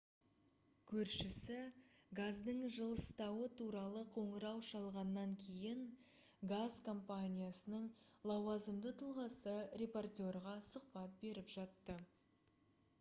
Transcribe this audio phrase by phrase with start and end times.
[0.91, 1.57] көршісі
[2.19, 5.83] газдың жылыстауы туралы қоңырау шалғаннан кейін
[6.53, 7.85] газ компаниясының
[8.33, 11.99] лауазымды тұлғасы репортерға сұхбат беріп жатты